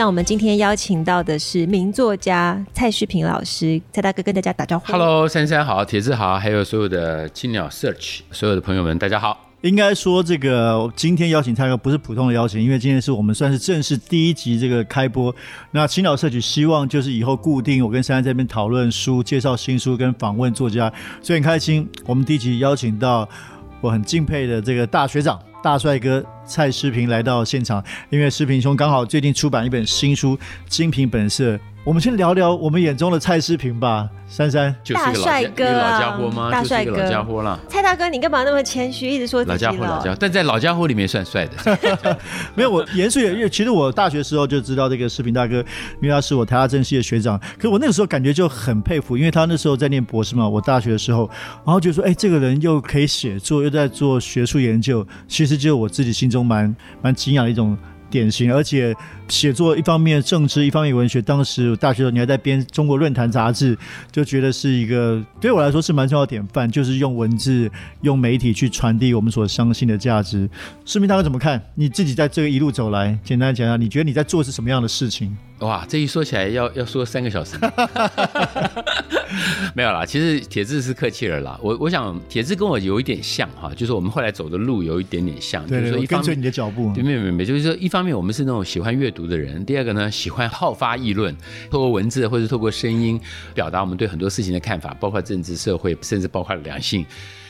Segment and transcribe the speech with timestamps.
[0.00, 4.86] 那我们今天邀请到的是名作家蔡旭平老师，蔡大哥跟大家打招呼。
[4.90, 9.38] Hello，珊珊好，铁子好，还有所有的青鸟 Search 所有的朋友们，大家好。
[9.60, 15.34] 应该说，这个今天邀请蔡哥不是普通的邀请，因为今天是我们算是正式第一集这个开播。
[15.72, 23.28] 那青鸟 Search 希望就是以后固定我跟珊珊这边讨论书、介绍新书跟访问作家，所以很开心，我们第一集邀请到
[23.82, 25.38] 我很敬佩的这个大学长。
[25.62, 30.36] 大帅哥蔡诗平来到现场，因为诗平兄刚好最近出版一本新书
[30.68, 31.54] 《精品本色》。
[31.82, 34.74] 我们先聊聊我们眼中的蔡诗平吧，珊珊。
[34.92, 36.50] 大帅哥啊，老家伙吗？
[36.52, 37.58] 大帅哥，老家伙啦。
[37.70, 41.78] 蔡大哥，你干嘛那么谦虚，一直说老家伙，老家伙，但在老家伙里面算帅的。
[42.54, 45.64] 没有，我严肃也，因为其实我大学时候就知道这个诗平大哥，
[46.02, 47.38] 因为他是我台大政系的学长。
[47.56, 51.30] 可是我那个时候感觉就很佩服，因为他那时候在念博士嘛，我大学的时候，
[51.64, 57.76] 然后就说，哎，这个人又可以写作，又在做学术研究，其实就我自己心中蛮蛮惊讶的一种。
[58.10, 58.94] 典型，而且
[59.28, 61.22] 写作一方面政治，一方面文学。
[61.22, 63.76] 当时大学的时候，你还在编《中国论坛》杂志，
[64.10, 67.70] 就觉得是一个对我来说是蛮重要的典范，就是用文字、
[68.02, 70.50] 用媒体去传递我们所相信的价值。
[70.84, 71.62] 市民大哥怎么看？
[71.74, 75.36] 你自己在这个一路走来，简单讲讲，你觉得你在做是什么样的事情？
[75.60, 77.56] 哇，这一说起来要要说三个小时，
[79.74, 80.06] 没有啦。
[80.06, 81.58] 其实铁志是客气了啦。
[81.62, 86.90] 我我想铁志跟我有一点像哈，就是我们后来走的路有一点点像，对对对，就是说一方面跟随你的脚步。
[86.94, 91.36] 对，没有没有没有，就是说一方面我们是那种喜欢阅读的人，第二个呢喜欢好发议论，
[91.70, 93.20] 透过文字或者透过声音
[93.54, 97.04] 表达我们对很多事情的看法，包括政治社会，甚至包括两性。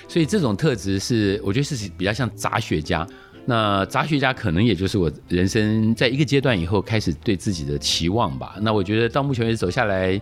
[0.08, 3.06] 所以这种特质是我觉得是比较像杂学家。
[3.50, 8.54] 那杂学家可能也就是我人生在一个阶段以后开始对自己的期望吧。
[8.60, 10.20] 那我觉得到目前为止走下来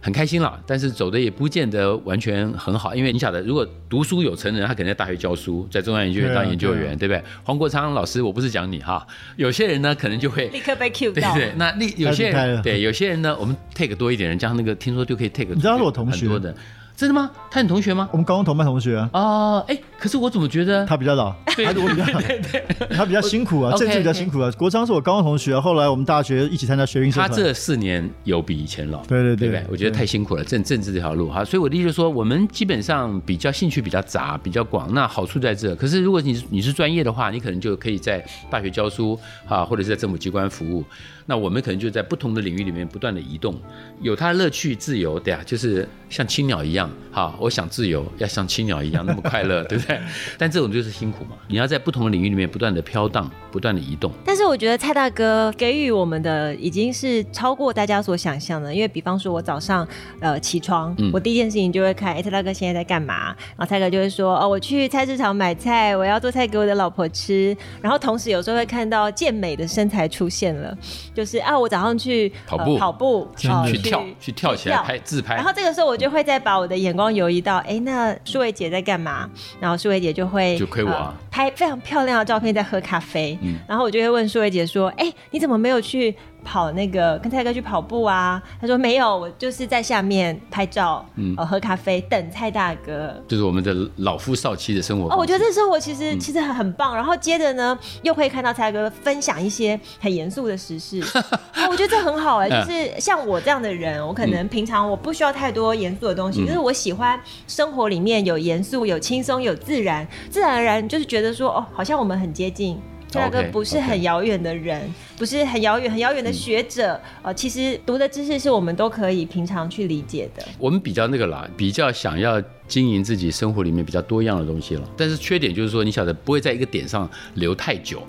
[0.00, 7.22] 很开心了，但是走的也不见得完全很好，因为你晓得，如果读书有成人，他可能在大学教书，在中央研究院当研究员，对，啊对，啊、对不对？
[7.44, 9.06] 黄国昌老师，我不是讲你哈，
[9.36, 16.52] 有些人呢可能就会立刻被 cue 到，对对，那立有些人对有些人呢，我们 take 多一点人，加上那个听说就可以 take，你知道我同学的。
[16.96, 17.30] 真的吗？
[17.50, 18.08] 他你同学吗？
[18.10, 19.10] 我们高中同班同学啊。
[19.12, 21.30] 哦，哎，可是我怎么觉得他比较老？
[21.54, 22.20] 对，他比较老。
[22.22, 22.64] 对对
[22.96, 24.50] 他比较辛苦啊，政治比较辛苦啊。
[24.52, 27.28] 国昌是我高中同学，后来我们大学一起参加学运社团。
[27.28, 29.04] 他这四年有比以前老。
[29.04, 31.44] 对对对，对，我觉得太辛苦了，政政治这条路哈。
[31.44, 34.92] 所以我的意思说，我们基本上比较兴趣比较杂，比较广。
[34.94, 35.76] 那好处在这。
[35.76, 40.82] 可是如果你你是专业的话，你可能就可以在大学教书啊，或者是在政府机关服务。
[41.28, 43.52] 那我们可能就在不同的领域里面不断的移动，
[44.00, 49.98] 有它的乐趣、自由，对啊，就是像青鸟一样，哈，我想自由，要像青鸟一样那么快乐， 对不对？
[50.38, 54.12] 但这种就是辛苦嘛，你要在不同的领域里面不断的飘荡，不断的移动。
[54.24, 59.86] 但是我觉得蔡大哥给予我们的已经是超过大家所想象的，因为比方说我早上
[60.20, 63.26] 呃起床，嗯、我第一件事情就会看，哎，蔡大哥现在在干嘛？
[63.26, 67.56] 然后蔡哥就会说，哦，我去菜市场买菜，我要做菜给我的老婆吃。
[67.80, 70.76] 然后同时有时候会看到健美的身材出现了。
[71.14, 73.48] 就是啊，我早上去跑步，呃、跑步去
[73.78, 75.34] 跳，去跳起来拍自拍。
[75.34, 79.28] 然后这个时候我就会再把我的眼光游移到，哎，那舒伟姐在干嘛？
[79.60, 83.38] 然后舒伟姐就会就亏我、啊呃、拍非常漂亮的照片，在喝咖啡。
[83.42, 86.14] 嗯、然后我就会问舒伟姐说，哎，你怎么没有去？
[86.46, 88.40] 跑那个跟蔡哥去跑步啊？
[88.60, 93.12] 他说没有，我就是在下面拍照，嗯，喝咖啡等蔡大哥。
[93.26, 95.12] 就是我们的老夫少妻的生活。
[95.12, 96.94] 哦，我觉得这生活其实、嗯、其实很很棒。
[96.94, 101.02] 然后接着呢，又可以看到蔡哥分享一些很严肃的时事。
[101.58, 112.80] 哦，我觉得这很好哎、欸，就是像我这样的人，我可能平常我不需要太多严肃的东西，就、嗯、是我喜欢生活里面有严肃、有轻松、有自然，自然而然就是觉得说哦，好像我们很接近。
[113.08, 120.46] 蔡大哥不是很遥远的人.不是很遥远、很遥远的学者，呃、嗯，其实读的知识是我们都可以平常去理解的。
[120.58, 128.02] 我们比较那个啦，比较想要经营自己生活里面比较多样的东西了，但是缺点就是说，你晓得不会在一个点上留太久。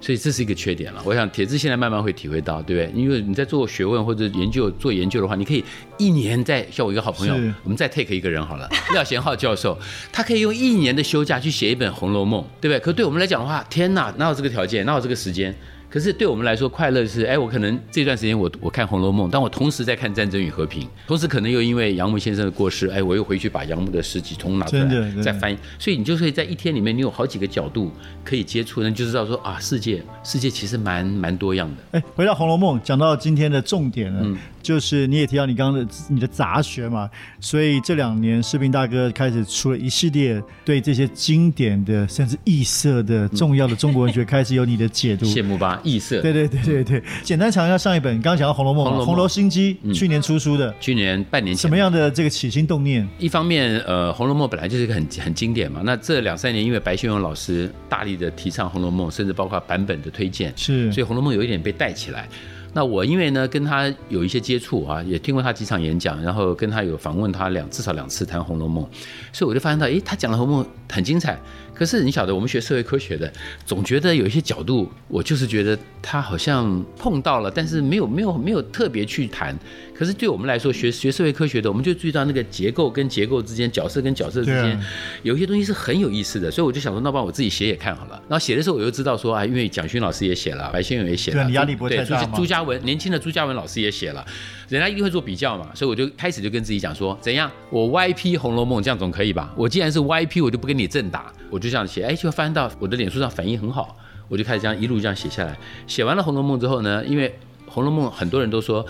[0.00, 1.02] 所以这是一个缺点了。
[1.04, 3.02] 我想铁子现在慢慢会体会到，对不对？
[3.02, 5.64] 因为你在做学问或者研究做研究的话，你可以
[5.98, 7.34] 一年在像我一个好朋友，
[7.64, 9.76] 我们再 take 一个人好了，廖贤浩教授，
[10.12, 12.78] 他可以用一年的休假去写一本《红楼梦》，对不对？
[12.78, 15.52] 可对我们来讲的话，天哪，哪有这个条件，哪有这个时间？
[15.90, 27.90] 可是对我们来说，快乐是，哎，我可能这段时间我我看《红楼梦》，但我同时在看《战争与和平》，同时可能又因为杨牧先生的过世，哎，我又回去把杨牧的诗集通拿出来再翻译，所以你就可以在一天里面，你有好几个角度
[28.22, 31.98] 可以接触，那就知道说啊，世界世界其实蛮蛮多样的。
[31.98, 34.20] 哎，回到《红楼梦》，讲到今天的重点了。
[34.22, 37.08] 嗯就是你也提到你刚刚的你的杂学嘛，
[37.40, 45.26] 所以这两年士兵大哥开始出了一系列对这些经典的甚至异色的重要的中国文学开始有你的解读。
[45.26, 46.20] 羡慕吧，异色。
[46.20, 51.62] 对对对对对，简单讲一下上一本，刚刚讲到《红楼梦》，红楼心机，去年出书的，去年半年前。
[51.62, 53.06] 什么样的这个起心动念？
[53.18, 62.28] 一方面，呃，《红楼梦》本来就是一个很很经典嘛，那这两三年因为白先勇老师大力的提倡《红楼梦》，甚至包括版本的推荐，是，所以《红楼梦》有一点被带起来。
[62.72, 68.84] 那我因为呢跟他有一些接触啊，也听过他几场演讲，然后跟他有访问他两至少两次谈《红楼梦》，
[69.32, 71.38] 所以我就发现到，诶，他讲的《红楼梦》很精彩。
[71.74, 73.32] 可是你晓得，我们学社会科学的，
[73.64, 79.56] 总觉得有一些角度，我就是觉得他好像碰到了，但是没有没有没有特别去谈。
[79.98, 84.80] 可是对我们来说，学学社会科学的，我们就注意到那个结构跟结构之间，角色跟角色之间，
[85.24, 86.48] 有一些东西是很有意思的。
[86.48, 88.12] 所以我就想说，那帮我自己写写看好了。
[88.28, 92.32] 然后写的时候，我又知道说啊，因为蒋勋老师也写了，白先勇也写了，对，压力不太大嘛。
[92.36, 94.24] 朱家文年轻的朱家文老师也写了，
[94.68, 95.68] 人家一定会做比较嘛。
[95.74, 99.52] 所以我就开始就跟自己讲说，怎样，我 YP《红楼梦》这样总可以吧？
[99.56, 102.04] 我既然是 YP，我就不跟你正打，我就这样写。
[102.04, 103.96] 哎，就翻到我的脸书上反应很好，
[104.28, 105.58] 我就开始这样一路这样写下来。
[105.88, 107.28] 写完了《红楼梦》之后呢，因为
[107.66, 108.86] 《红楼梦》很多人都说。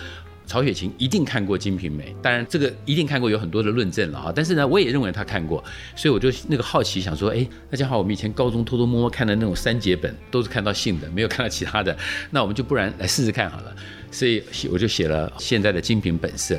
[0.49, 4.33] 曹雪芹一定看过《金瓶梅》，当然这个一定看过有很多的论证了哈。
[4.35, 5.63] 但是呢，我也认为他看过，
[5.95, 11.95] 所以我就那个好奇想说，哎，那正好，我们以前高中偷偷摸摸看的那种三节本，都是看到性的，没有看到其他的，
[12.31, 13.77] 那我们就不然来试试看好了。
[14.11, 16.55] 所以我就写了现在的《金瓶本色》，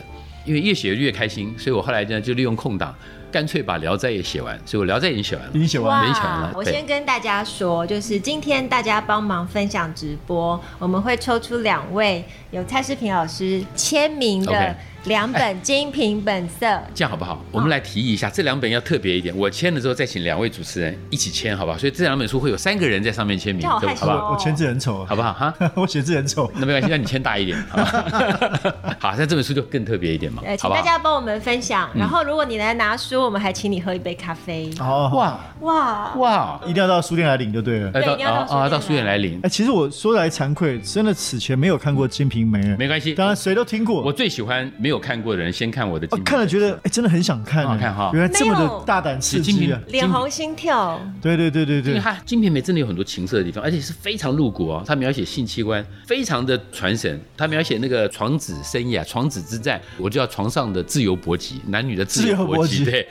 [0.45, 2.95] 因为越写越开心，所以我后来呢就利用空档。
[3.31, 6.54] 干脆把《聊斋》也写完，所以我《聊斋》已经写完了，已经写完了，没写完了。
[6.56, 14.76] 我先跟大家说，就是今天大家帮忙分享直播，我们会抽出两位有蔡世平老师签名的。
[15.06, 17.44] 两本《金瓶本色》， 这样好不好？
[17.51, 19.36] 我们来提议一下，这两本要特别一点。
[19.36, 21.78] 我签了之后，再请两位主持人一起签，好不好？
[21.78, 24.31] 所以这两本书会有三个人在上面签名，好害羞哦，好不好？
[24.31, 25.34] 我签字很丑，好不好？
[25.34, 28.96] 哈， 我写字很丑，那没关系，那你签大一点， 好吧？
[29.00, 30.44] 好，那这本书就更特别一点嘛。
[30.57, 31.90] 请大家帮我们分享。
[31.96, 34.69] 然后，如果你来拿书，我们还请你喝一杯咖啡。
[34.80, 36.62] 哦，哇哇哇！
[36.66, 37.92] 一定要到书店来领就对了。
[37.92, 39.40] 对，一定要到到书店来领。
[39.44, 44.01] 哎，其实我说来惭愧，真的此前没有看过《金瓶梅》，没关系，当然谁都听过。
[44.01, 45.69] 我最喜欢没有看过的人先。
[45.69, 48.09] 看我的，看了觉得哎，真的很想看，好看哈！
[48.12, 51.00] 原来这么的大胆刺激啊，脸红心跳。
[51.21, 54.83] 对对对对对，因为它《金瓶梅》真的有很多情色的地方，而且是非常露骨哦。
[54.83, 63.07] 他描写性器官非常的传神，他描写那个床子生意啊，床子之战，我就叫床上的自由搏击，男女的自由搏击，对。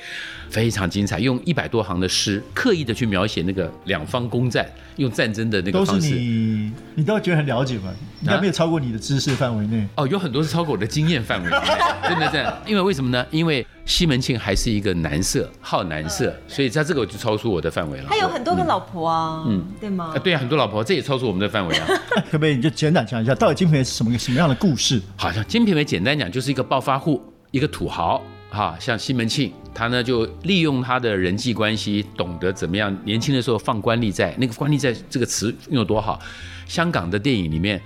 [0.50, 4.66] 非常精彩，用一百多行的诗，刻意的去描写那个两方攻战，
[4.96, 6.10] 用战争的那个方式。
[6.10, 7.92] 都是你，你都觉得很了解吗？
[8.22, 9.86] 应该没有超过你的知识范围内。
[9.94, 11.56] 哦，有很多是超过我的经验范围内，
[12.08, 12.52] 真的这样。
[12.66, 13.24] 因为为什么呢？
[13.30, 18.06] 因为西门庆还是一个男色，好男色，所以他这个就超出我的范围了。
[18.08, 20.14] 他有很多个老婆啊，嗯，对吗？
[20.24, 21.86] 对啊，很多老婆，这也超出我们的范围啊。
[22.30, 25.00] 可不可以你就简短讲一下，到底《金瓶梅》是什么什么样的故事？
[25.16, 28.22] 好像《金瓶梅》简单讲就是一个暴发户，一个土豪。
[28.50, 34.34] 哈，像西门庆，他呢就利用他的人际关系，懂得怎么样年轻的时候放官吏债。
[34.36, 36.20] 那个官吏债这个词用得多好。
[36.66, 37.80] 香港的电影里面，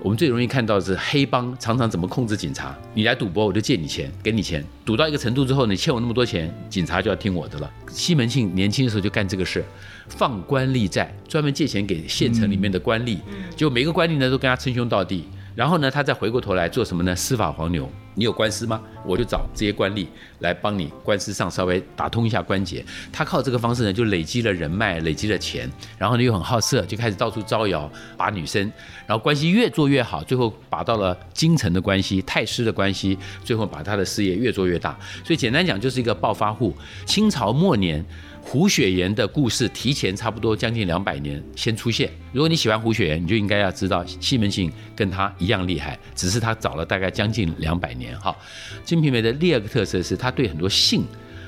[0.00, 2.74] 我们最容易看到的是黑帮常常怎么控制警察。
[2.94, 7.70] 你来赌博，我就借你钱，给你钱，赌到一个程度之后，你欠我那么多钱，警察就要听我的了。
[7.90, 9.62] 西门庆年轻的时候就干这个事，
[10.08, 13.18] 放官吏债，专门借钱给县城里面的官吏，
[13.54, 15.26] 就每个官吏呢都跟他称兄道弟。
[15.54, 17.14] 然后呢，他再回过头来做什么呢？
[17.14, 18.80] 司法黄牛，你有官司吗？
[19.04, 20.06] 我就找这些官吏
[20.38, 22.84] 来帮你官司上稍微打通一下关节。
[23.12, 25.70] 他靠这个方式呢，就累积了人脉，累积了钱。
[25.98, 28.62] 然后呢，又很好色，就开始到处招摇，把女生，
[29.06, 34.98] 然后关系越做越好，最后把到了京城的关系、太师的关系，最后把他的事业越做越大。
[35.24, 36.74] 所以简单讲，就是一个暴发户。
[37.04, 38.04] 清朝末年。
[38.46, 42.10] 胡雪岩的故事提前差不多将近两百年先出现。
[42.30, 48.03] 如果你喜欢胡雪岩，你就应该要知道西门庆跟他一样厉害，只是他早了大概将近两百年。
[48.20, 48.36] 哈，
[48.84, 51.04] 《金瓶梅》的第二个特色是他对很多性，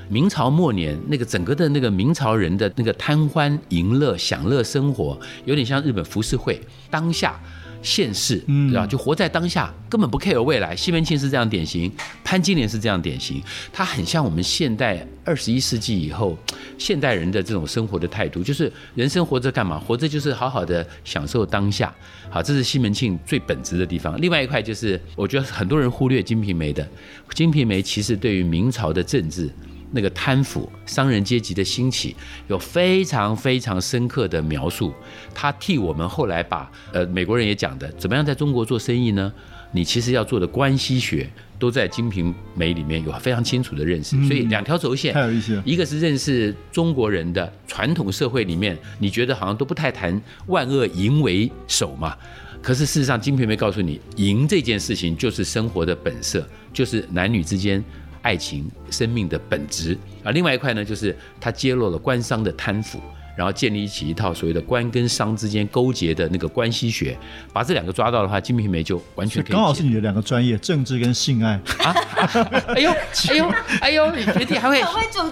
[0.08, 6.60] 明朝末年那个整个的那个明朝人的那个贪欢淫乐、享乐生活，有点像日本浮世绘
[6.90, 7.40] 当下。
[7.86, 8.84] 现世，对吧？
[8.84, 10.74] 就活在当下，根本不 care 未来。
[10.74, 11.90] 西门庆是这样典型，
[12.24, 13.40] 潘金莲是这样典型，
[13.72, 16.36] 他很像我们现代二十一世纪以后
[16.76, 19.78] 现代人的这种生活的态度，就是人生活着干嘛？
[19.78, 21.94] 活着就是好好的享受当下。
[22.28, 24.20] 好，这是西门庆最本质的地方。
[24.20, 26.82] 另外一块就是，我觉得很多人忽略《金瓶梅》的，
[27.34, 29.48] 《金瓶梅》其实对于明朝的政治
[29.92, 32.14] 那个贪腐、商人阶级的兴起，
[32.48, 34.92] 有非常非常深刻的描述。
[35.34, 39.32] 他替我们后来把呃美国人也讲的，怎么样在中国做生意呢？
[39.72, 41.28] 你其实要做的关系学，
[41.58, 44.16] 都在《金瓶梅》里面有非常清楚的认识。
[44.24, 45.62] 所以两条轴线，太有意思了。
[45.66, 52.16] 一个是认识中国人的传统社会里面，你觉得好像都不太谈万恶淫为首嘛？
[52.62, 57.84] 可是事实上，《金瓶梅》告诉你，淫这件事情就是生活的本色，就是男女之间
[58.26, 59.96] 爱情、生命的本质。
[60.24, 63.00] 啊另外一块呢，就是他揭露了官商的贪腐。
[63.36, 67.16] 然后建立起一套所谓的官跟商之间勾结的那个关系学，
[67.52, 69.52] 把这两个抓到的话，《金瓶梅》就完全可以。
[69.52, 71.94] 刚好是你的两个专业，政治跟性爱啊！
[72.68, 72.90] 哎呦，
[73.30, 73.52] 哎呦，
[73.82, 74.80] 哎呦，你学弟还会，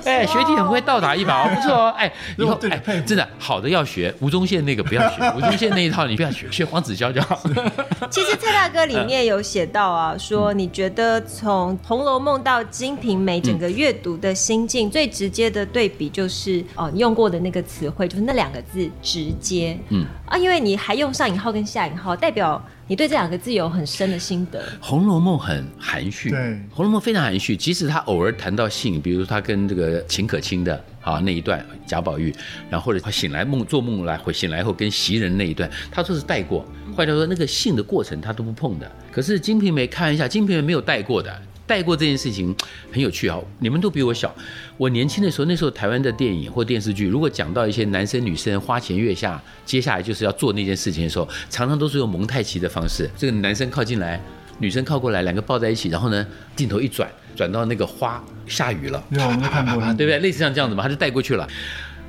[0.04, 7.40] 哎，学弟很会倒打一把哦，不错哦，哎， 以后哎，真的好的要学，吴宗宪那个不要学，吴宗宪那一套你不要学，学黄子佼就好。
[8.10, 17.90] 其实蔡大哥里面有写到啊，说你觉得从《红楼梦》到《金瓶梅》整个阅读的心境，最直接的对比就是哦，你用过的那个词。
[17.94, 24.60] 会就是那两个字直接，嗯啊，因为你还用上引号跟下引号，代表你对这两个字有很深的心得。
[24.80, 26.38] 《红楼梦》很含蓄，对，
[26.70, 27.56] 《红楼梦》非常含蓄。
[27.56, 32.34] 即使他偶尔谈到性，比如他跟这个秦可卿的啊那一段贾宝玉，
[32.68, 36.64] 然后或者他醒来梦做梦来，会醒来后跟袭人那一段，他都是带过。
[36.96, 38.90] 换句话说，那个性的过程他都不碰的。
[39.12, 41.32] 可是《金瓶梅》看一下，《金瓶梅》没有带过的。
[41.66, 42.54] 带过这件事情
[42.92, 43.38] 很有趣啊！
[43.58, 44.34] 你们都比我小，
[44.76, 54.20] 我年轻的时候，那时候台湾的电影或电视剧，如果讲到一些男生女生花前月下，接下来就是要做那件事情的时候，常常都是用蒙太奇的方式，这个男生靠近来，
[54.58, 60.18] 女生靠过来，两个抱在一起，然后呢，镜头一转，转到那个花下雨了，有我们看过， 对不对？
[60.18, 61.48] 类似像这样子嘛，他就带过去了，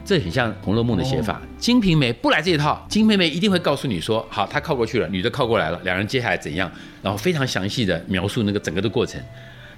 [0.05, 1.41] 这很像《红楼梦》的写法。
[1.59, 6.71] 《金瓶梅》不来这一套，《金瓶梅》一定会告诉你说，好，他靠过去了，女的靠过来了，两人接下来怎样，
[7.01, 9.19] 然后非常详细的描述那个整个的过程。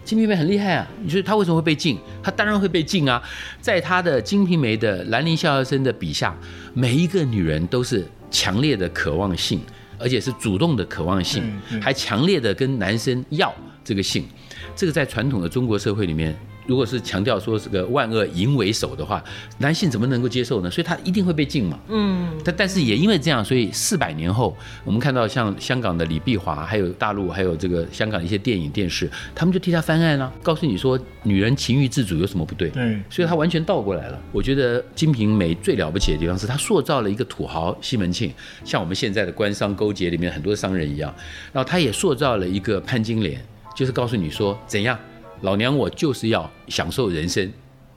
[0.04, 0.88] 金瓶梅很厉害啊！
[1.02, 1.98] 你说他为什么会被禁？
[2.22, 3.22] 他当然会被禁啊！
[3.62, 6.38] 在他的《金瓶梅》的兰陵笑笑生的笔下，
[6.74, 9.62] 每一个女人都是强烈的渴望性，
[9.98, 11.44] 而且是主动的渴望性，
[11.82, 13.54] 还强烈的跟男生要
[13.84, 14.26] 这个性。
[14.76, 16.38] 这个在传统的中国社会里面。
[16.68, 19.24] 如果是强调说这个万恶淫为首的话，
[19.58, 20.70] 男性怎么能够接受呢？
[20.70, 21.80] 所以他一定会被禁嘛。
[21.88, 32.70] 嗯，但但是也因为这样，所以四百年后，我们看到像香港的李碧华，还有大陆，还有这个香港的一些电影电视，他们就替他翻案了，告诉你说女人情欲自主有什么不对？
[32.70, 34.22] 对，所以他完全倒过来了。
[34.34, 38.34] 我觉得《金瓶梅》最了不起的地方是，他塑造了一个土豪西门庆，
[38.66, 41.14] 像我们现在的官商勾结里面很多商人一样，
[41.54, 43.42] 然后他也塑造了一个潘金莲，
[43.76, 45.00] 就是告诉你说怎样。
[45.42, 47.52] 老娘我就是要享受人生，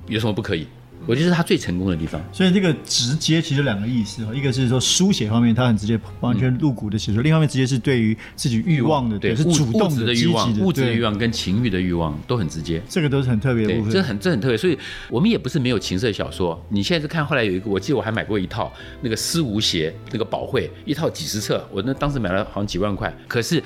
[0.06, 0.66] 有什么不可以？
[1.06, 2.22] 我觉得是他最成功的地方。
[2.30, 12.82] 所以这个直接其实两个意思，一个是说书写方面，他很直接，完全露骨的写作；另一方面，直接是对于自己欲望的，对，是主动的、欲望、物质的欲望跟情欲的欲望都很直接。
[12.86, 14.58] 这个都是很特别的部分，这很这很特别。
[14.58, 14.78] 所以
[15.08, 16.62] 我们也不是没有情色小说。
[16.68, 18.70] 你现在是看后来有一个，我记得我还买过一套
[19.00, 23.10] 那个思无邪那个宝绘，一套几十册，我那当时买了好像几万块。
[23.26, 23.62] 可是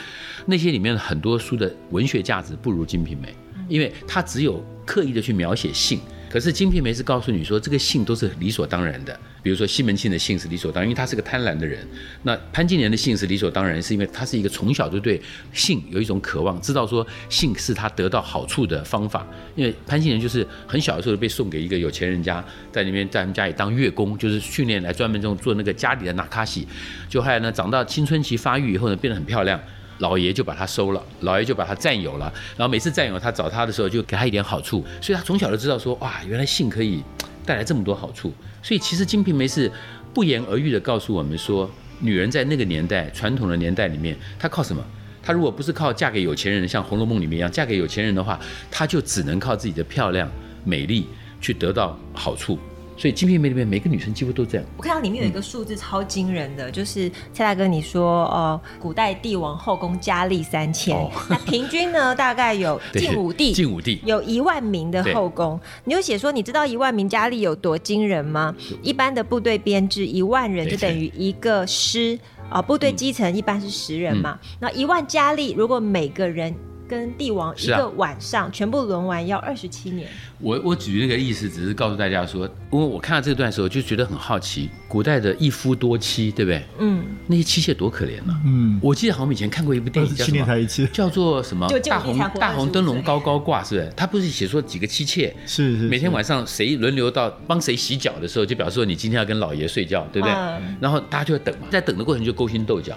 [0.47, 3.27] 那些里面很多书的文学价值不如《金瓶梅》。
[3.69, 9.19] 因为他只有刻意的去描写性，可是《金瓶梅》是告诉你说这个性都是理所当然的。
[9.43, 11.87] 比如说西门庆的性是理所当然，因为他是个贪婪的人。
[12.23, 15.21] 那潘金莲的性是理所当然，是因为他是一个从小就对
[15.53, 19.27] 性有一种渴望，知道说性是他得到好处的方法。
[19.55, 22.43] 因为潘金莲就是很小的时候被送给一个有钱人家，
[22.73, 26.67] 在那边在他们家里当乐工，就是训练来专门这种做那个家里的那卡西。
[27.11, 29.61] 就后来呢，长到青春期发育以后呢，变得很漂亮。
[29.99, 37.03] 老爷就把他收了，老爷就把他占有了，然后每次占有他找他的时候就给他一点好处，所以他从小就知道说哇，原来性可以
[37.47, 38.33] 带来这么多好处。
[38.63, 39.71] 所以其实《金瓶梅》是
[40.13, 41.71] 不言而喻的告诉我们说，
[42.01, 44.83] 女人在那个年代传统的年代里面，她靠什么？
[45.23, 48.39] 她如果不是靠嫁给有钱人，像《红楼梦》里面一样嫁给有钱人的话，
[48.71, 50.31] 她就只能靠自己的漂亮、
[50.65, 51.07] 美丽
[51.41, 52.59] 去得到好处。
[52.97, 54.67] 所以《金瓶梅》里面每个女生几乎都这样。
[54.77, 65.59] 我看到里面有一个数字超惊人的，嗯、就是蔡大哥你说，呃，古代帝王后宫佳丽三千，哦，那平均呢大概有 晋武帝，晋武帝有一万名的后宫。
[65.85, 68.55] 你有写说，你知道一万名佳丽有多惊人吗？
[68.83, 76.55] 一般的部队编制一万人就等于一个师啊，呃，部队基层一般是十人嘛，那，嗯、一万佳丽如果每个人。
[76.89, 80.09] 跟帝王一个晚上全部轮完要二十七年。
[80.39, 86.63] 我我举这个意思，只是告诉大家说，因为我看到这段时候就觉得很好奇，古代的一夫多妻，对不对？
[86.79, 88.39] 嗯，那些妻妾多可怜呢、啊。
[88.47, 90.31] 嗯，我记得好像以前看过一部电影，叫什么？
[90.31, 91.67] 七年才一次，叫做什么？
[91.85, 93.93] 大红大红灯笼高高挂，是不是？
[93.97, 100.33] 他不是写说几个妻妾是是，每天晚上谁轮流到帮谁洗脚的时候，就表示说你今天要跟老爷睡觉，对不对？
[100.33, 102.95] 嗯、然后大家就在等嘛，在等的过程就勾心斗角。《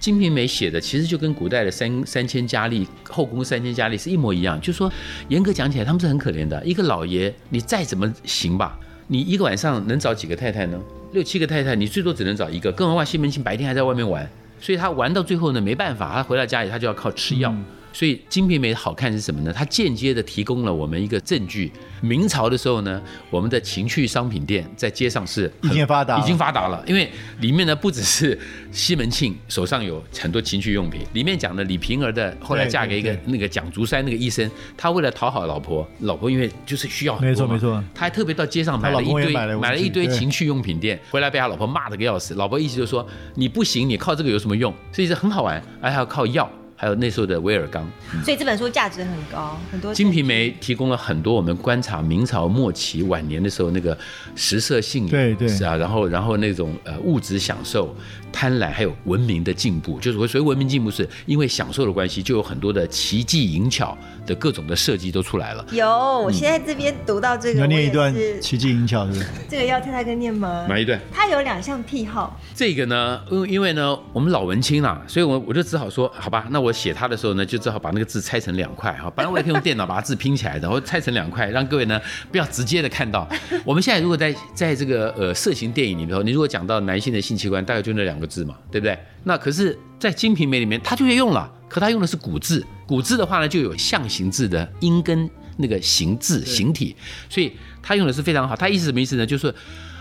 [0.00, 4.92] 金瓶梅》写的其实就跟古代的三三千佳丽后宫三千佳丽是一模一样，就是说
[5.28, 6.60] 严格讲起来，他们是很可怜的。
[6.66, 8.76] 一个老爷，你再怎么行吧，
[9.06, 10.76] 你一个晚上能找几个太太呢？
[11.16, 12.70] 六七个太太，你最多只能找一个。
[12.72, 14.28] 更何况西门庆白天还在外面玩，
[14.60, 17.54] 所以他玩到最后呢，没办法，他回到家里他就要靠吃药。
[17.96, 19.50] 所以《金瓶梅》好看是什么呢？
[19.50, 21.72] 它间接的提供了我们一个证据。
[22.02, 23.00] 明朝的时候呢，
[23.30, 26.84] 我们的情趣商品店在街上是已经发达，已经发达了。
[26.86, 27.10] 因为
[27.40, 28.38] 里面呢不只是
[28.70, 42.34] 西门庆手上有很多情趣用品，里面讲的李瓶儿的后来嫁给一个那个蒋竹山那个医生，他为了讨好老婆，老婆因为就是需要没错没错，他还特别到街上买了一堆买了，买了一堆情趣用品店，回来被他老婆骂得个要死。
[42.34, 44.70] 老婆意思就是说你不行，你靠这个有什么用？
[44.92, 46.46] 所以是很好玩，而还要靠药。
[46.76, 47.90] 还有那时候的威尔刚，
[48.22, 49.92] 所以这本书价值很高，很多。
[49.96, 53.96] 《金瓶梅》提供了很多我们观察明朝末期晚年的时候那个
[54.34, 57.96] 食色性也，对对，是啊，然后然后那种呃物质享受、
[58.38, 65.64] 贪婪，还有文明的进步，就是所谓文明进步是因为享受的关系，就有很多的奇技淫巧的各种的设计都出来了。
[65.72, 69.26] 有，我现在这边读到这个，要念一段奇技淫巧是不是？
[69.48, 70.66] 这个要太太跟念吗？
[70.68, 71.00] 哪一段？
[71.10, 72.38] 他有两项癖好。
[72.54, 76.76] 这个呢，因因为呢，我们老文青啦，所以我我就只好说，好吧，那我。
[76.76, 79.10] 写他的时候呢，就只好把那个字拆成两块哈。
[79.16, 81.98] 本来我也可以用电脑把它字拼起来，然后拆成两块，让各位呢
[82.30, 83.26] 不要直接的看到。
[83.64, 88.98] 我们现在如果在在这个呃色情电影里头，你如果讲到男性的性器官，大概就那两个字嘛，对不对？
[89.24, 92.64] 那可是，在《金瓶梅》里面，他就会用了，可他用的是古字。
[92.86, 96.94] 古字的话呢，就有象形字的音跟那个形字形体，
[97.28, 97.52] 所以
[97.82, 98.54] 他用的是非常好。
[98.54, 99.26] 他意思什么意思呢？
[99.26, 99.52] 就是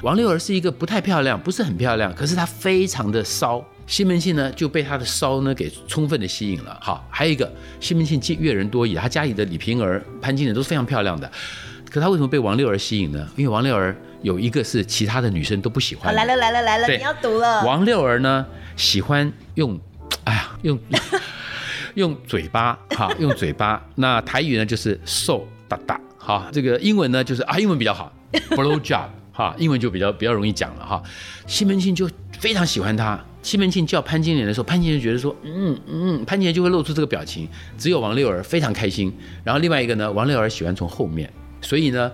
[0.02, 3.64] 王六儿是一个不太漂亮，不是很漂亮，可是她非常的骚。
[3.88, 6.78] 西门庆呢就被她的骚呢给充分的吸引了。
[6.82, 11.32] 好，还有一个西门庆阅人多矣，他家里的李瓶儿、潘金莲都是非常漂亮的。
[11.90, 13.28] 可他为什么被王六儿吸引呢？
[13.38, 16.14] 因为王六儿有一个是其他的女生都不喜欢。
[16.16, 17.64] 来了来了来了，你要读了。
[17.64, 18.44] 王六儿呢
[18.76, 19.80] 喜欢用，
[20.24, 20.80] 哎呀，用
[21.94, 23.80] 用嘴巴，哈，用嘴巴。
[23.94, 28.12] 那台语呢就是瘦哒哒，哈，这个英文呢就是啊，英文比较好，
[28.50, 31.04] blow job，哈，英文就比较比较容易讲了哈。
[31.46, 33.24] 西门庆就非常喜欢他。
[33.44, 37.48] 西门庆叫潘金莲的时候，潘金莲觉得说，嗯嗯，潘金莲就会露出这个表情。
[37.78, 39.16] 只有王六儿非常开心。
[39.44, 42.12] 然后另外一个呢，王六儿喜欢从后面，所以呢，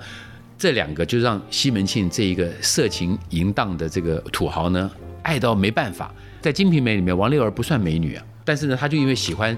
[0.62, 4.91] 这两个就让西门庆这一个色情淫荡的这个土豪呢，
[5.24, 6.13] 爱到没办法。
[6.39, 9.58] 在《金瓶梅》里面，王六儿不算美女啊，但是呢，他就因为喜欢。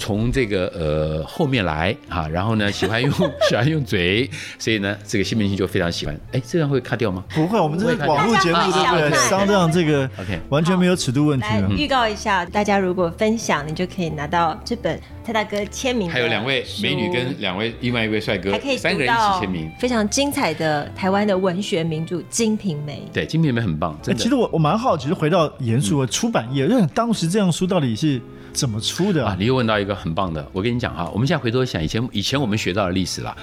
[0.00, 3.12] 从这个呃后面来啊，然后呢喜欢用
[3.46, 6.18] 喜欢用嘴，所以呢这个新明星就非常喜欢。
[6.32, 7.22] 哎，这样会卡掉吗？
[7.34, 9.28] 不会，我们这是网络节目，对不对？
[9.28, 11.46] 商量这个 OK，完全没有尺度问题。
[11.46, 16.10] 来预告一下，大家如果分享，你就可以拿到这本蔡大哥签名。
[16.10, 19.70] 还有两位美女跟两位另外一位帅哥，还可以三个人一起签名。
[19.78, 23.02] 非常精彩的台湾的文学名著《金瓶梅》。
[23.14, 24.22] 对，《金瓶梅》很棒，真的。
[24.22, 28.18] 其实我我蛮好奇，回到严肃的出版业，因为当时这样书到底是。
[28.52, 29.36] 怎么出的啊？
[29.38, 33.36] 你又问到一个很棒的，我跟你讲哈，我们现在回头想，以前以前我们学到的历史啦，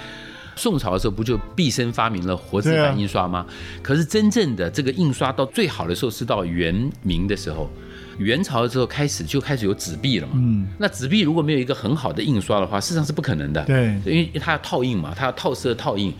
[0.56, 3.46] 宋朝的时候不就毕生发明了活字版印刷吗？
[3.82, 7.70] 可是真正的这个印刷到最好的时候是到元明的时候，
[8.18, 10.34] 元朝的时候开始就开始有纸币了嘛。
[10.36, 13.64] 嗯，那纸币如果没有一个很好的印刷的话，事实上是不可能的。
[13.64, 16.12] 对，因为它要套印嘛，它要套色套印。《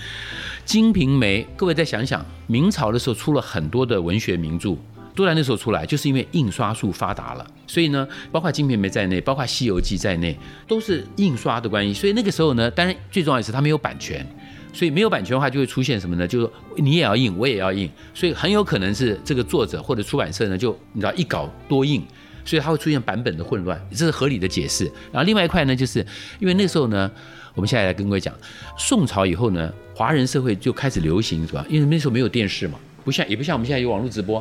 [0.65, 4.77] 金瓶梅》，各位再想想，明朝的时候出了很多的文学名著。
[5.19, 11.93] 都在那时候出来，就是因为印刷术发达了，所以呢，包括《金瓶梅》在内，包括《西游记》在内，都是印刷的关系。
[11.93, 14.25] 所以那个时候呢，当然最重要的是它没有版权，
[14.73, 16.25] 所以没有版权的话，就会出现什么呢？
[16.25, 22.01] 就是你也要印，我也要印，所以很有可能是这个作者或者出版社呢，就你知道一稿多印，
[22.45, 24.85] 所以它会出现版本的混乱，这是合理的解释。
[25.11, 25.99] 然后另外一块呢，就是
[26.39, 27.11] 因为那时候呢，
[27.57, 28.33] 我们现在来跟各位讲，
[28.79, 31.67] 宋朝以后呢，华人社会就开始流行，是吧？
[31.69, 34.41] 因为那时候没有电视嘛，不像也不像我们现在有网络直播。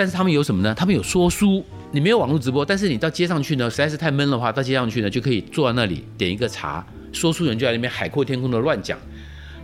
[0.00, 0.74] 但是他们有什么呢？
[0.74, 6.82] 他们有说书，你没有网络直播，但是你到街上去呢，实在是太闷的话，到街上去呢，就可以坐在那里点一个茶，
[7.12, 8.98] 说书人就在那边海阔天空的乱讲。《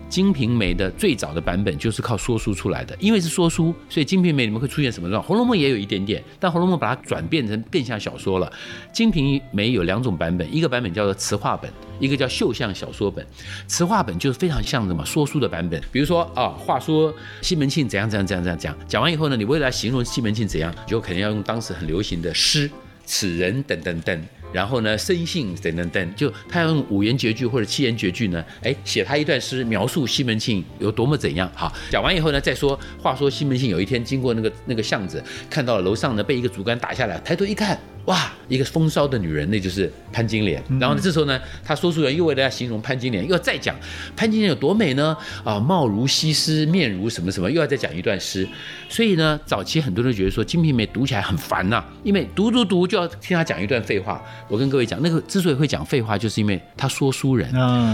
[0.08, 5.24] 金瓶梅》的最早的版本就是靠说书出来的，因为是说书，所以《金瓶梅》里面会出现什么状况？
[5.28, 8.46] 《红楼梦》也有一点点，但《红楼梦》把它转变成更像小说了。
[8.92, 13.26] 《金瓶梅》有两种版本，一个版本叫做词话本，一个叫绣像小说本。
[13.66, 22.70] 词话本就是非常像什么说书的版本，比如说啊，话说西门庆怎样怎样怎样怎样讲，讲完以后呢，你为了形容西门庆怎样，就肯定要用当时很流行的诗、
[23.04, 24.26] 此人等等等。
[24.56, 31.46] 然后呢，生性等等等，就他要用五言绝句或者七言绝句呢，哎，写他一段诗，描述西门庆有多么怎样。
[31.54, 37.78] 好，讲完以后呢，再说，话说西门庆有一天经过那个那个巷子，看到了楼上呢被一个竹竿打下来，抬头一看。
[38.06, 40.62] 哇，一个风骚的女人，那就是潘金莲。
[40.78, 43.74] 然后呢，这时候呢，他说书人又为了要形容潘金莲，又要再讲
[44.14, 45.16] 潘金莲有多美呢？
[45.42, 48.48] 啊，貌如西施，面如什么什么，又要再讲一段诗。
[48.88, 54.22] 所以呢，早期很多人觉得说《金瓶梅》读起来很烦呐、啊，因为读读读就要听他讲一段废话。
[54.48, 57.50] 我跟各位讲，那个之所以会讲废话，就是因为他说书人，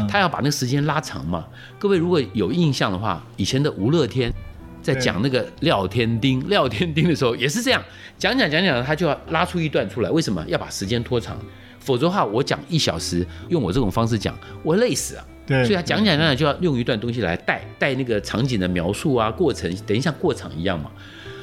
[0.09, 1.47] 他要把那个时间拉长嘛。
[1.79, 4.33] 各位如果有印象的话，以前的吴乐天。
[4.83, 7.81] 在讲那个廖天丁，廖天丁的时候也是这样
[8.19, 10.11] 讲讲讲讲，他就要拉出一段出来。
[10.11, 11.39] 为什么要把时间拖长？
[11.79, 15.25] 否则的话，我讲一小时，用我这种方式讲，我累死啊。
[15.47, 20.91] 对，所以他讲讲讲讲就要用一段东西来带带那个场景的描述啊，过程等于像过场一样嘛。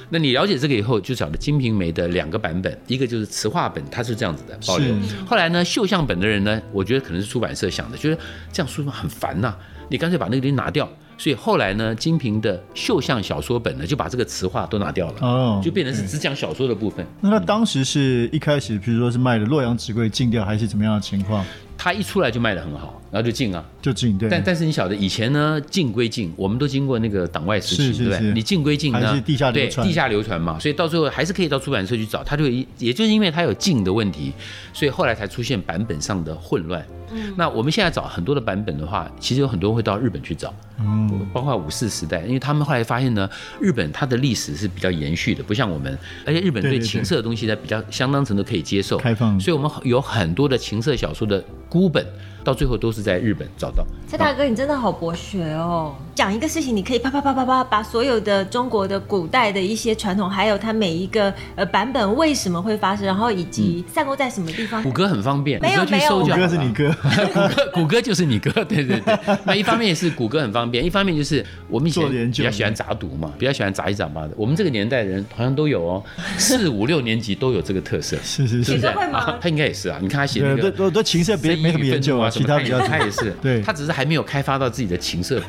[0.09, 4.93] 那你了解这个以后，就晓得《金瓶梅》的两个版本，一个就是词话本，它是这样子的保留。
[5.25, 8.17] 后来呢，绣像本的人呢，我觉得可能是出版社想的，觉得
[8.51, 9.55] 这样书很烦呐，
[9.89, 10.89] 你干脆把那个东西拿掉。
[11.17, 17.05] 所以后来呢，金瓶的绣像小说本呢，就把这个词话都拿掉了，哦，就变成是只讲小说的部分。
[17.19, 21.45] 那他当时是一开始，比如说是卖的洛阳纸贵禁掉，还是怎么样的情况？
[21.81, 24.17] 他一出来就卖得很好，然后就进啊，就进。
[24.17, 24.27] 对。
[24.27, 28.33] 但但是你晓得，以前呢，进归进，我们都经过那个党外时期，对不对？
[28.33, 32.21] 你进归进呢，是地下流传，对，地下流传嘛，所以到最后还是可以到出版社去找。
[32.21, 32.43] 它就
[32.77, 34.33] 也就是因为它有进的问题，
[34.73, 36.85] 所以后来才出现版本上的混乱。
[37.11, 43.27] 嗯，那我们现在找很多的版本的话，其实有很多人会到日本去找，嗯，包括五四时代，因为他们后来发现呢，
[43.59, 52.05] 日本它的历史是比较延续的，不像我们，而且日本对情色的东西呢比较相当程度可以接受，开放，所以我们有很多的情色小说的孤本。
[52.49, 53.85] 到最后都是在日本找到。
[54.07, 55.93] 蔡大哥，你真的好博学哦！
[56.15, 64.81] 讲一个事情，你可以啪啪啪啪啪把所有的中国的古代的一些传统，还有它每一个呃版本为什么会发生，然后以及散落在什么地方。
[64.81, 66.91] 谷歌很方便，没有没有，谷歌是你哥，
[67.31, 69.19] 谷歌谷歌就是你哥， 对对对。
[69.43, 74.31] 那一方面也是谷歌很方便，一方面就是我们以前比较喜欢杂读嘛，比较喜欢杂一杂八的。
[74.35, 76.03] 我们这个年代的人好像都有哦，
[76.39, 78.17] 四五六年级都有这个特色。
[78.23, 79.37] 是是是，会吗？
[79.39, 79.99] 他应该也是啊。
[80.01, 82.27] 你看他写的都都情色别没什么研究啊。
[82.39, 85.41] 其他比较，他也是，对，他只是还没有开发到自己的情色，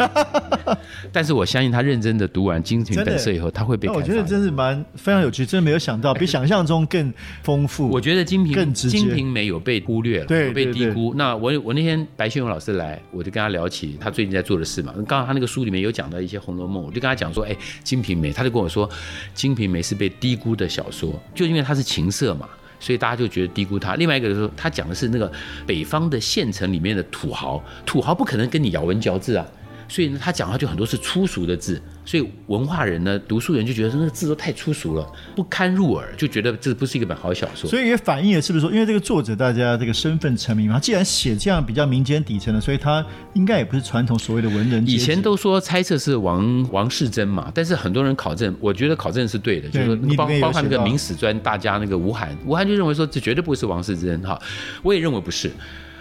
[1.12, 4.00] 但是我相信他认真的读完《金瓶本色》以后，他会被开发。
[4.00, 7.88] 我觉得真是蛮非常有趣，真的没有想到，比想象中更丰富。
[7.92, 11.14] 我觉得《金瓶》更直接，《金瓶梅》有被忽略了，对，有被低估。
[11.16, 14.94] 那我我那天白先勇老师来，我就跟他聊起他最近在做的事嘛。
[15.07, 18.88] 刚好他那个书里面有讲到一些《红楼梦》，我就跟他讲说，哎，《金瓶梅》，他就跟我说，
[19.35, 22.48] 《金瓶梅》是被低估的小说，就因为它是情色嘛。
[22.81, 23.95] 所以大家就觉得低估他。
[23.95, 25.31] 另外一个就是说，他讲的是那个
[25.64, 29.47] 北方的县城里面的土豪，土豪不可能跟你咬文嚼字啊。
[29.90, 37.68] 所以呢，他讲话就很多是粗俗的字，所以文化人呢、读书人就觉得说那个字都太粗俗了，不堪入耳，就觉得这不是一个本好小说。
[37.68, 44.87] 所以也反映了是不是说，因为这个作者大家这个身份成名嘛，他既然写这样比较民间底层的，所以他应该也不是传统所谓的文人。
[44.87, 54.40] 以前都说猜测是王王世贞嘛，但是很多人考证，我觉得考证是对的，对就是说包包括那个明史专大家那个吴晗，吴晗就认为说这绝对不是王世贞哈，
[54.85, 55.50] 我也认为不是。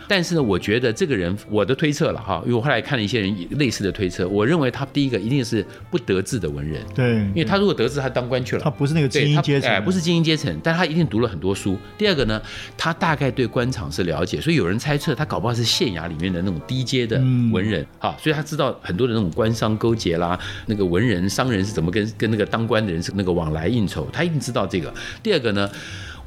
[0.10, 11.78] 但是呢，我觉得这个人，我的推测了哈，因为我后来看了一些人类似的推测，我认为他第一个一定是不得志的文人，对，因为他如果得志，他当官去了，他不是那个精英阶层，哎，不是精英阶层，但他一定读了很多书。
[11.96, 12.42] 第二个呢，
[12.76, 24.92] 他大概对官场是了解，所以有人猜测他搞不好是县衙里面的那种低阶的文人，哈、嗯，所以他知道很多的那种官商勾结啦，那个文人商人是怎么跟跟那个当官的人是那个往来应酬，他一定知道这个。
[25.22, 25.70] 第二个呢？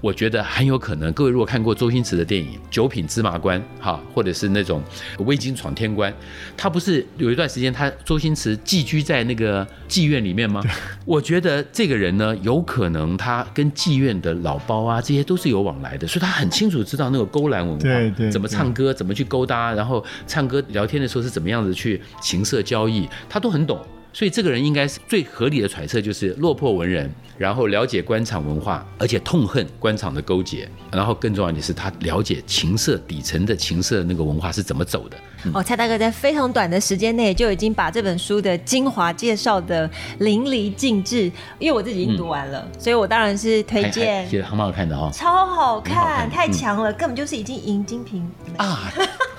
[0.03, 4.83] 我觉得很有可能，各位如果看过周星驰的电影《九品芝麻官》哈，或者是那种
[5.23, 6.13] 《威惊闯天关》，
[6.57, 10.61] 他不是有一段时间他周星驰寄居在那个妓院里面吗？
[11.07, 23.79] 我觉得这个人呢，有可能他跟妓院的老包啊，这些都是有往来的，所以他很清楚知道那个勾栏文化，对对，怎么唱歌，怎么去勾搭，然后唱歌聊天的时候是怎么样子去情色交易，他都很懂。
[24.13, 35.17] 所以这个人应该是最合理的揣测，就是落魄文人，然后了解官场文化，而且痛恨官场的勾结，然后更重要的是他了解情色底层的情色那个文化是怎么走的。
[35.45, 41.25] 嗯、哦，蔡大哥在非常短的时间内就已经把这本书的精华介绍的淋漓尽致，
[41.59, 44.29] 因为我自己已经读完了，嗯、所以我当然是推荐。
[44.29, 48.93] 其实很好看的哦，超好看，好看太强了，嗯、根本就是已经赢金瓶啊。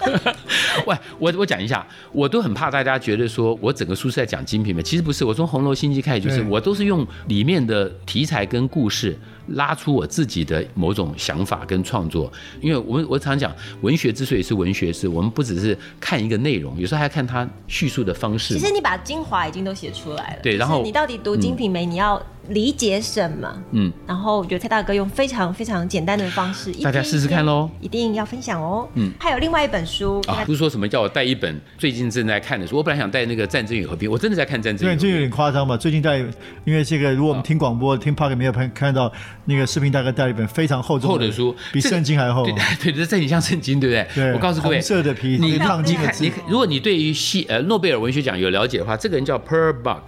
[0.85, 5.23] 喂，我我讲一下，我都很怕大家觉得说我整个书是在讲《金瓶梅》，其实不是。
[5.23, 12.31] 我从《红楼心计》开始，就是我都是用里面的题材跟故事拉出我自己的某种想法跟创作。
[12.59, 18.53] 因为我们我常讲，文学之所以是文学，是我们不只是看一个内容，有时候还要看它叙述的方式。
[18.53, 20.39] 其实你把精华已经都写出来了。
[20.43, 23.63] 对，然后你到底读《金瓶梅》，你要理解什么？
[23.71, 28.87] 嗯，然后我觉得蔡大哥用非常非常简单的方式，大家试试看喽，一定要分享哦。
[28.95, 34.99] 嗯，还有另外一本书啊，不是说什么叫我带一本最近正在看的书，我本来想带那个《战争与和平》，我真的在看《战争与和平》。
[35.01, 35.77] 对，这有点夸张吧？
[35.77, 36.17] 最近带，
[36.65, 39.11] 因为这个，如果我们听广播、听 Podcast 没有看看到
[39.45, 42.45] 那个视频大哥带了一本非常厚重的书，比圣经还厚。
[42.45, 42.53] 对，
[42.91, 44.07] 这这很像圣经，对不对？
[44.15, 44.33] 对。
[44.33, 50.01] 我告诉各位，红色的皮，你看，你看，你如果你对于西呃诺贝尔文学奖有了解的话，这个人叫 Pearl Buck。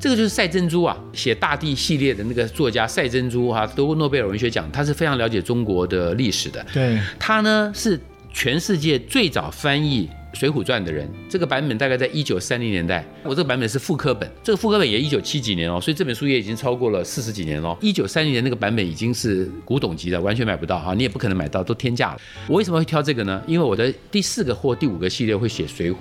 [0.00, 6.64] 这个就是赛珍珠啊，写《大地》系列的那个作家赛珍珠哈、啊，得过诺贝尔文学奖，他是非常了解中国的历史的。
[6.72, 7.98] 对，他呢是
[8.32, 10.08] 全世界最早翻译
[10.38, 11.10] 《水浒传》的人。
[11.28, 17.76] 这个版本大概在一九三零年代，我这个版本是复刻本，这个复刻本也一九七几年哦，所以这本书也已经超过了四十几年了。
[17.80, 22.20] 一九三零年那个版本已经是古董级的，完全买不到哈，你也不可能买到，都天价了。
[22.46, 23.42] 我为什么会挑这个呢？
[23.48, 25.94] 因为我的第四个或第五个系列会写《水浒》。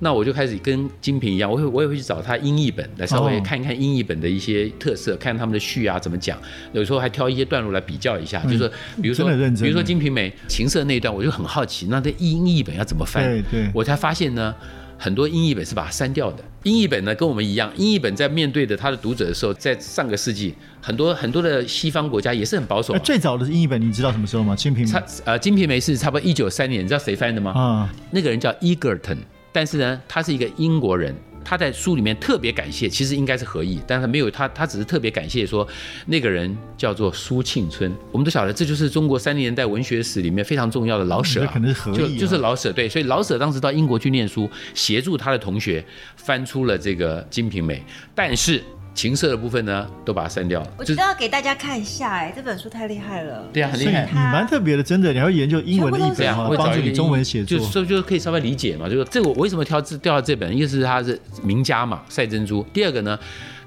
[0.00, 6.38] 那我就开始跟金平一样，我会我也会去找他英译本来稍微看一看英译本的一些特色，看他们的序啊怎么讲，
[6.72, 8.70] 有时候还挑一些段落来比较一下，就是说，
[9.02, 13.24] 比如说，比如说《金瓶梅》情色那一段，我就很好奇，那这英译本要怎么翻？
[13.24, 14.54] 对对，我才发现呢，
[14.96, 16.44] 很多英译本是把它删掉的。
[16.62, 22.96] 英译本呢跟我们一样，英译本在面对的他的读者的时候，在上个世纪，很多很多的西方国家也是很保守。
[22.98, 24.54] 最早的英译本你知道什么时候吗？
[24.56, 24.92] 《金瓶梅》
[25.24, 27.52] 呃，《金瓶梅》是差不多一九三年，你知道谁翻的吗？
[27.52, 29.18] 啊，那个人叫 Egerton。
[29.52, 35.66] 但是呢，他是一个英国人，他在书里面特别感谢，其实应该是何意，但是他没有他，他只是特别感谢说
[36.06, 37.92] 那个人叫做苏庆春。
[38.12, 45.84] 我们都晓得，这就是中国三十年代文学史里面非常重要的老舍，可能是何意、啊，就就是老舍对，所以老舍当时到英国去念书，协助他的同学
[46.16, 47.76] 翻出了这个《金瓶梅》，
[48.14, 48.62] 但是。
[48.98, 50.66] 情色的部分呢，都把它删掉了。
[50.76, 53.48] 我觉得要给大家看一下，哎，这本书太厉害了。
[53.52, 54.08] 对啊，很厉害。
[54.12, 58.88] 你蛮特别的，真的，你还会研究英文的译本啊，会帮助你中文写作，就就就可以稍微理解嘛。
[58.88, 62.66] 就是这个我为什么挑这调到这本，一个是他是名家嘛，赛珍珠。
[62.72, 63.16] 第二个呢，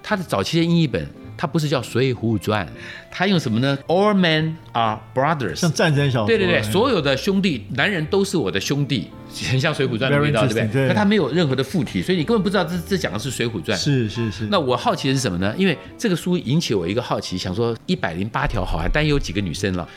[0.03, 1.07] 他的早期的英译本。
[1.41, 2.63] 他不是叫《水浒传》，
[3.09, 6.27] 他用什么呢？All men are brothers，像战争小说。
[6.27, 9.07] 对对对，所有的兄弟，男人都是我的兄弟，
[9.49, 10.87] 很像《水浒传》的味道，对不对？
[10.87, 13.75] 那他没有任何的附体，所以你根本不知道这这讲的是《水浒传》。
[13.81, 14.45] 是是是。
[14.51, 15.51] 那我好奇的是什么呢？
[15.57, 19.89] 因为这个书引起我一个好奇，想说一百零八条好汉，但有几个女生了，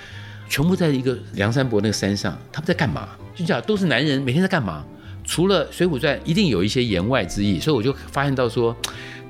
[0.49, 3.07] 全部在一个梁山伯那个山上，他们在干嘛？
[3.35, 4.83] 就讲都是男人，每天在干嘛？
[5.27, 8.75] 除了《水浒传》，一定有一些言外之意，所以我就发现到说。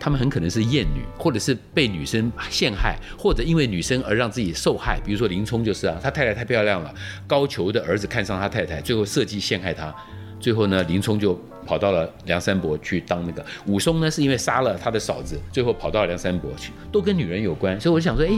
[0.05, 5.01] 他们很可能是厌女，或者是被女生陷害，或者因为女生而让自己受害。
[5.03, 6.95] 比如说林冲就是啊，他太太太漂亮了，
[7.27, 9.95] 高俅的儿子看上他太太，最后设计陷害他。
[10.39, 11.33] 最后呢，林冲就
[11.65, 17.81] 跑到了梁山伯去当那个武松呢，是因为杀了他的嫂子，最后跑到了梁山伯去，都跟女人有关。
[17.81, 18.31] 所以我想说，哎，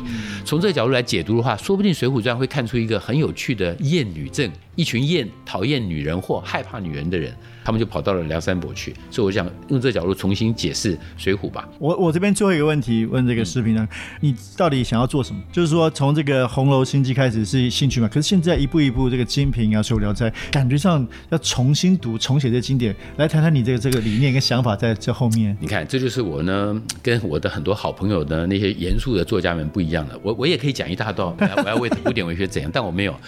[0.45, 7.35] 从这个角度来解读的话，说不定《水浒传》会看出一个很有趣的厌女症，一群厌讨厌女人或害怕女人的人。
[7.65, 11.69] 他们就跑到了梁山伯去，所以我想用这个角度重新解释《水浒》吧。
[11.81, 15.43] 我我这边最后一个问题问这个视频呢，嗯、你到底想要做什么？
[15.51, 18.07] 就是说从这个《红楼心计》开始是兴趣嘛？
[18.07, 25.57] 可是现在一步一步这个《金瓶》啊，《水浒聊斋》，感觉上要重新读、重写这经典，来谈谈你这个这个理念跟想法在这后面。
[25.61, 30.17] 你看，这就是我呢跟我的很多好朋友的那些严肃的作家们不一样的。
[30.23, 33.21] 我 我也可以讲一大段，我要为古典文学怎样，但我没有。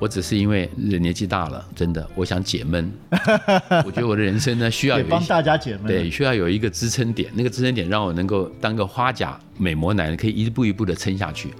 [0.00, 2.90] 我只是因为人年纪大了，真的，我想解闷。
[3.84, 11.50] 我觉得我的人生呢，需要有帮大家解闷，对，需要有一个支撑点，那个支撑点让我能够当个花甲美魔男，可以一步一步的撑下去。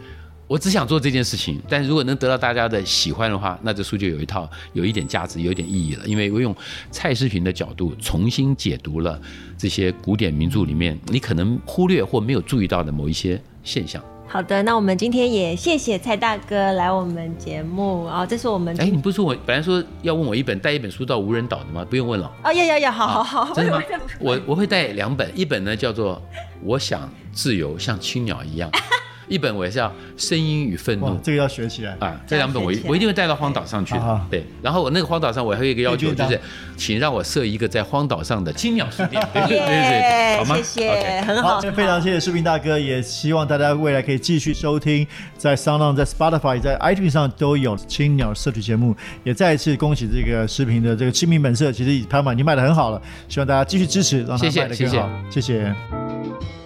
[0.46, 6.04] 我只想做这件事情，但如果能得到大家的喜欢的话，那这书就有一套有一点价值，有一点意义了。
[6.06, 6.52] 因为我用
[6.90, 9.20] 蔡世平的角度重新解读了
[9.56, 14.02] 这些古典名著里面你可能忽略或没有注意到的某一些现象。
[14.32, 21.84] 好的，那我们今天也谢谢蔡大哥来我们节目啊、哦，这是我们哎，你不是说我本来说要问我一本带一本书到无人岛的吗？
[21.90, 22.30] 不用问了。
[22.44, 23.82] 哦，要要要，好好好，真的吗？
[24.20, 26.14] 我我会带两本，一本呢叫做
[26.62, 28.70] 《我想自由像青鸟一样》。
[29.30, 32.20] 一本我也是要声音与愤怒，这个要学起来啊！
[32.26, 34.20] 这两本我我一定会带到荒岛上去的。
[34.28, 36.38] 对，然后我那个荒岛上我还有一个要求，就是
[36.76, 39.24] 请让我设一个在荒岛上的青鸟书店。
[39.32, 40.56] 对对对，好吗？
[40.56, 41.60] 谢谢，很好。
[41.60, 45.06] 非常谢谢视频大哥，也希望大家未来可以继续收听，
[45.38, 48.96] 在 SoundOn、在 Spotify、在 iTunes 上都有青鸟社区节目。
[49.22, 55.08] 也再一次恭喜这个视频的这个亲民本色，其实排行榜已经卖的很好了，希望大家继续支持，让它卖得更好。
[55.30, 55.40] 谢谢。
[55.40, 56.59] 谢谢。